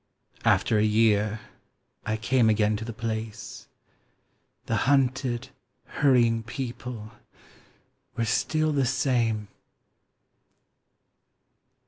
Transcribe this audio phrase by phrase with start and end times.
[0.45, 1.41] After a year
[2.07, 3.67] I came again to the place
[4.65, 5.49] The hunted
[5.85, 7.11] hurrying people
[8.17, 9.47] were still the same....